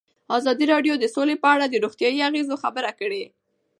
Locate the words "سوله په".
1.15-1.47